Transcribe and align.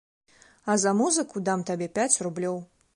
А 0.71 0.77
за 0.85 0.95
музыку 1.03 1.45
дам 1.51 1.67
табе 1.71 1.93
пяць 1.99 2.15
рублёў. 2.29 2.63